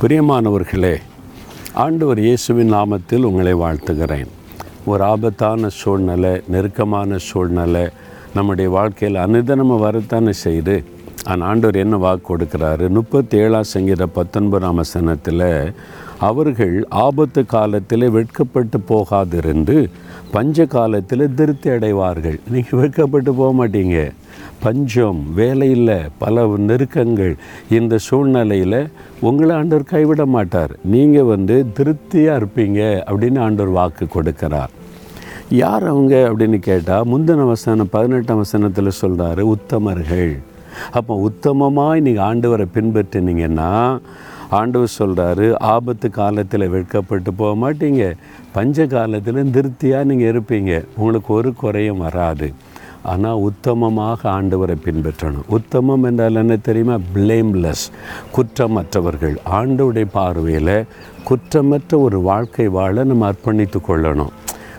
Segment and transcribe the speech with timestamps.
[0.00, 0.96] பிரியமானவர்களே
[1.72, 4.26] ஆண்டவர் இயேசுவின் நாமத்தில் உங்களை வாழ்த்துகிறேன்.
[4.84, 7.88] ஒரு ஆபத்தான சூழ்நிலை நெருக்கமான சூழ்நிலை
[8.34, 10.84] நம்முடைய வாழ்க்கையில் அனுதினமும் வரத்தானே செய்து
[11.24, 12.88] ஆனால் ஆண்டவர் என்ன வாக்கு கொடுக்குறாரு?
[12.88, 15.74] முப்பத்தி ஏழாம் சங்கீத பத்தொன்பதாம் வசனத்தில்
[16.18, 19.88] அவர்கள் ஆபத்து காலத்தில் வெட்கப்பட்டு போகாதிருந்து
[20.30, 22.38] பஞ்ச காலத்தில் திருப்தி அடைவார்கள்.
[22.50, 24.12] நீங்கள் வெட்கப்பட்டு போக மாட்டீங்க.
[24.66, 27.34] பஞ்சம் வேலையில் பல நெருக்கங்கள்
[27.78, 28.80] இந்த சூழ்நிலையில்
[29.28, 30.72] உங்களை ஆண்டவர் கைவிட மாட்டார்.
[30.94, 32.80] நீங்கள் வந்து திருப்தியாக இருப்பீங்க
[33.10, 34.72] அப்படின்னு ஆண்டவர் வாக்கு கொடுக்கிறார்.
[35.62, 40.32] யார் அவங்க அப்படின்னு கேட்டால் முந்தின வசனம் பதினெட்டாம் வசனத்தில் சொல்கிறாரு உத்தமர்கள்.
[40.98, 43.70] அப்போ உத்தமமாக நீங்கள் ஆண்டவரை பின்பற்றினீங்கன்னா
[44.58, 48.04] ஆண்டவர் சொல்கிறாரு ஆபத்து காலத்தில் வெட்கப்பட்டு போக மாட்டீங்க.
[48.56, 50.72] பஞ்ச காலத்தில் திருப்தியாக நீங்கள் இருப்பீங்க.
[51.00, 52.48] உங்களுக்கு ஒரு குறையும் வராது.
[53.06, 55.48] ஆனால் உத்தமமாக ஆண்டவரை பின்பற்றணும்.
[55.48, 56.96] உத்தமம் என்றால் என்ன தெரியுமா?
[57.14, 57.84] பிளேம்லெஸ்
[58.36, 59.36] குற்றமற்றவர்கள்.
[59.50, 60.74] ஆண்டவுடைய பார்வையில்
[61.28, 64.34] குற்றமற்ற ஒரு வாழ்க்கை வாழ நம்ம அர்ப்பணித்து கொள்ளணும்.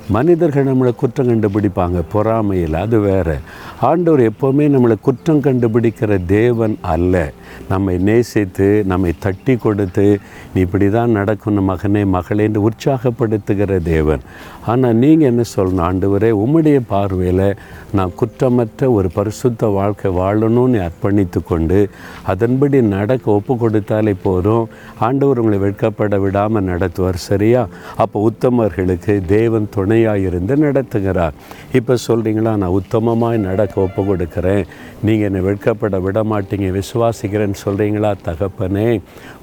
[0.09, 2.01] மனிதர்கள் நம்மளை குற்றம் கண்டுபிடிப்பாங்க.
[2.13, 2.73] பொறாமையில்.
[2.73, 3.39] அது வேற.
[3.81, 7.31] ஆண்டவர் எப்போவுமே நம்மளை குற்றம் கண்டுபிடிக்கிற தேவன் அல்ல.
[7.69, 10.19] நம்மை நேசித்து நம்மை தட்டி கொடுத்து
[10.53, 14.19] நீ இப்படி தான் நடக்கணும் மகனே மகளேன்னு உற்சாகப்படுத்துகிற தேவன்.
[14.65, 15.85] ஆனால் நீங்கள் என்ன சொல்லணும்?
[15.89, 17.57] ஆண்டவரே உம்முடைய பார்வையில்
[17.93, 21.89] நான் குற்றமற்ற ஒரு பரிசுத்த வாழ்க்கை வாழணும்னு அர்ப்பணித்து கொண்டு
[22.23, 24.69] அதன்படி நடக்க ஒப்பு கொடுத்தாலே போதும்.
[24.99, 27.67] ஆண்டவர் உங்களை வெட்கப்பட விடாமல் நடத்துவார் சரியா?
[27.95, 31.35] அப்போ உத்தமர்களுக்கு தேவன் துணை துணையாக இருந்து நடத்துகிறார்.
[31.77, 34.63] இப்போ சொல்கிறீங்களா நான் உத்தமமாய் நடக்க ஒப்பு கொடுக்குறேன்
[35.05, 38.87] நீங்கள் என்னை வெட்கப்பட விட மாட்டீங்க விசுவாசிக்கிறேன்னு சொல்கிறீங்களா தகப்பனே?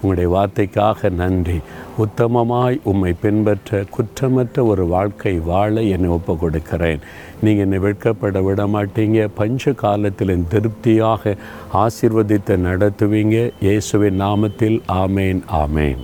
[0.01, 1.59] உங்களுடைய வார்த்தைக்காக நன்றி.
[2.05, 7.03] உத்தமமாய் உம்மை பின்பற்ற குற்றமற்ற ஒரு வாழ்க்கை வாழ என்னை ஒப்பு கொடுக்கிறேன்
[7.45, 11.37] நீங்கள் என்னை வெட்கப்பட விட மாட்டீங்க பஞ்ச காலத்தில் திருப்தியாக
[11.85, 13.37] ஆசிர்வதித்து நடத்துவீங்க.
[13.67, 16.03] இயேசுவின் நாமத்தில் ஆமேன் ஆமேன்.